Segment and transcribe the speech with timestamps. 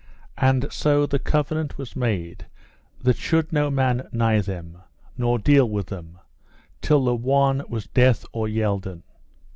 [0.39, 2.47] And so the covenant was made,
[3.03, 4.79] there should no man nigh them,
[5.15, 6.17] nor deal with them,
[6.81, 9.03] till the one were dead or yelden.